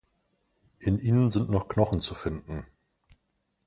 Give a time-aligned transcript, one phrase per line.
[0.79, 2.65] In ihnen sind noch Knochen zu finden.